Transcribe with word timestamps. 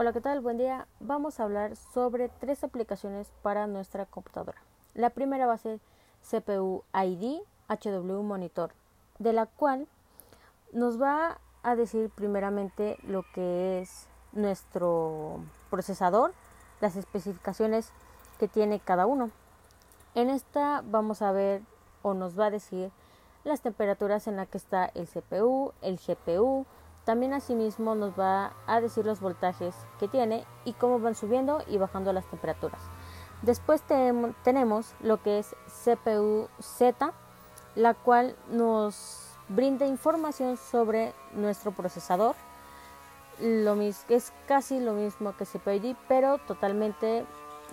Hola, 0.00 0.14
¿qué 0.14 0.22
tal? 0.22 0.40
Buen 0.40 0.56
día. 0.56 0.86
Vamos 0.98 1.38
a 1.38 1.42
hablar 1.42 1.76
sobre 1.76 2.30
tres 2.30 2.64
aplicaciones 2.64 3.30
para 3.42 3.66
nuestra 3.66 4.06
computadora. 4.06 4.56
La 4.94 5.10
primera 5.10 5.46
va 5.46 5.52
a 5.52 5.58
ser 5.58 5.78
CPU 6.22 6.84
ID 6.94 7.42
HW 7.68 8.22
Monitor, 8.22 8.72
de 9.18 9.34
la 9.34 9.44
cual 9.44 9.86
nos 10.72 10.98
va 10.98 11.36
a 11.62 11.76
decir 11.76 12.08
primeramente 12.08 12.96
lo 13.02 13.26
que 13.34 13.82
es 13.82 14.08
nuestro 14.32 15.44
procesador, 15.68 16.32
las 16.80 16.96
especificaciones 16.96 17.92
que 18.38 18.48
tiene 18.48 18.80
cada 18.80 19.04
uno. 19.04 19.30
En 20.14 20.30
esta 20.30 20.82
vamos 20.82 21.20
a 21.20 21.30
ver 21.32 21.60
o 22.00 22.14
nos 22.14 22.40
va 22.40 22.46
a 22.46 22.50
decir 22.50 22.90
las 23.44 23.60
temperaturas 23.60 24.28
en 24.28 24.36
las 24.36 24.48
que 24.48 24.56
está 24.56 24.86
el 24.94 25.06
CPU, 25.06 25.74
el 25.82 25.98
GPU, 25.98 26.64
también 27.04 27.32
asimismo 27.32 27.94
nos 27.94 28.18
va 28.18 28.52
a 28.66 28.80
decir 28.80 29.06
los 29.06 29.20
voltajes 29.20 29.74
que 29.98 30.08
tiene 30.08 30.44
y 30.64 30.74
cómo 30.74 30.98
van 30.98 31.14
subiendo 31.14 31.62
y 31.66 31.78
bajando 31.78 32.12
las 32.12 32.26
temperaturas. 32.26 32.80
Después 33.42 33.82
tenemos 34.44 34.94
lo 35.00 35.22
que 35.22 35.38
es 35.38 35.56
CPU 35.66 36.48
Z, 36.60 37.12
la 37.74 37.94
cual 37.94 38.36
nos 38.50 39.30
brinda 39.48 39.86
información 39.86 40.56
sobre 40.56 41.14
nuestro 41.32 41.72
procesador. 41.72 42.36
Lo 43.40 43.80
es 43.80 44.32
casi 44.46 44.78
lo 44.78 44.92
mismo 44.92 45.34
que 45.36 45.46
CPU 45.46 45.96
pero 46.06 46.36
totalmente 46.38 47.24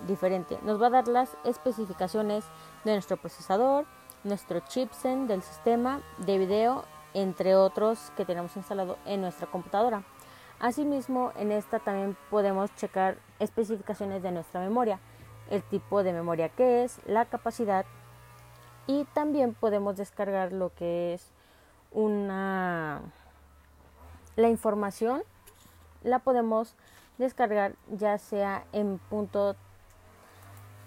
diferente. 0.06 0.58
Nos 0.62 0.80
va 0.80 0.86
a 0.86 0.90
dar 0.90 1.08
las 1.08 1.36
especificaciones 1.44 2.44
de 2.84 2.92
nuestro 2.92 3.18
procesador, 3.18 3.84
nuestro 4.24 4.60
chipset 4.60 5.18
del 5.26 5.42
sistema 5.42 6.00
de 6.18 6.38
video 6.38 6.84
entre 7.22 7.56
otros 7.56 8.12
que 8.16 8.24
tenemos 8.24 8.56
instalado 8.56 8.96
en 9.04 9.20
nuestra 9.20 9.46
computadora. 9.48 10.04
Asimismo, 10.60 11.32
en 11.36 11.52
esta 11.52 11.78
también 11.78 12.16
podemos 12.30 12.74
checar 12.76 13.18
especificaciones 13.38 14.22
de 14.22 14.32
nuestra 14.32 14.60
memoria, 14.60 15.00
el 15.50 15.62
tipo 15.62 16.02
de 16.02 16.12
memoria 16.12 16.48
que 16.48 16.84
es, 16.84 17.00
la 17.06 17.24
capacidad 17.24 17.86
y 18.86 19.04
también 19.14 19.54
podemos 19.54 19.96
descargar 19.96 20.52
lo 20.52 20.74
que 20.74 21.14
es 21.14 21.32
una 21.90 23.00
la 24.36 24.48
información 24.48 25.22
la 26.02 26.18
podemos 26.18 26.74
descargar 27.18 27.74
ya 27.90 28.18
sea 28.18 28.64
en 28.72 28.98
punto 28.98 29.56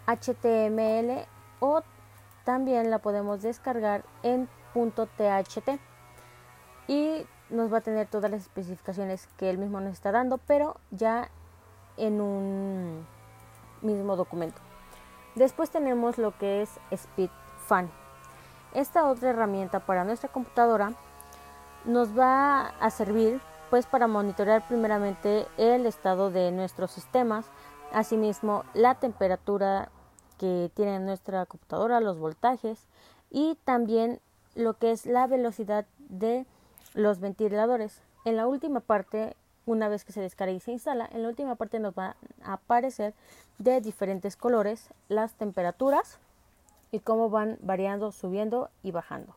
HTML 0.08 1.26
o 1.60 1.82
también 2.44 2.90
la 2.90 3.00
podemos 3.00 3.42
descargar 3.42 4.04
en 4.24 4.48
punto 4.74 5.08
THT 5.08 5.91
y 6.88 7.26
nos 7.50 7.72
va 7.72 7.80
a 7.80 7.82
tener 7.82 8.08
todas 8.08 8.32
las 8.32 8.42
especificaciones 8.42 9.28
que 9.38 9.50
él 9.50 9.58
mismo 9.58 9.80
nos 9.80 9.94
está 9.94 10.12
dando, 10.12 10.38
pero 10.38 10.78
ya 10.92 11.30
en 11.98 12.22
un 12.22 13.06
mismo 13.82 14.16
documento. 14.16 14.62
Después 15.36 15.70
tenemos 15.70 16.18
lo 16.18 16.38
que 16.38 16.62
es 16.62 16.80
SpeedFan. 16.96 17.90
Esta 18.74 19.08
otra 19.08 19.30
herramienta 19.30 19.82
para 19.82 20.04
nuestra 20.04 20.30
computadora 20.30 20.94
nos 21.86 22.18
va 22.18 22.68
a 22.80 22.90
servir 22.90 23.42
pues 23.70 23.86
para 23.86 24.08
monitorear 24.08 24.68
primeramente 24.68 25.48
el 25.58 25.86
estado 25.86 26.30
de 26.30 26.52
nuestros 26.52 26.92
sistemas, 26.92 27.46
asimismo 27.94 28.66
la 28.74 28.96
temperatura 28.96 29.90
que 30.38 30.70
tiene 30.74 31.00
nuestra 31.00 31.46
computadora, 31.46 32.02
los 32.02 32.20
voltajes 32.20 32.88
y 33.30 33.58
también 33.64 34.20
lo 34.56 34.74
que 34.74 34.92
es 34.92 35.06
la 35.06 35.26
velocidad 35.28 35.86
de 36.10 36.46
los 36.94 37.20
ventiladores. 37.20 38.02
En 38.26 38.38
la 38.38 38.48
última 38.48 38.80
parte, 38.80 39.36
una 39.66 39.88
vez 39.88 40.04
que 40.04 40.14
se 40.14 40.22
descarga 40.22 40.54
y 40.54 40.60
se 40.60 40.72
instala, 40.72 41.10
en 41.12 41.24
la 41.24 41.30
última 41.30 41.56
parte 41.56 41.80
nos 41.80 41.94
va 41.94 42.16
a 42.44 42.54
aparecer 42.54 43.14
de 43.58 43.82
diferentes 43.82 44.36
colores 44.36 44.90
las 45.08 45.34
temperaturas 45.36 46.20
y 46.92 47.00
cómo 47.00 47.30
van 47.30 47.58
variando, 47.62 48.12
subiendo 48.12 48.70
y 48.84 48.92
bajando. 48.92 49.36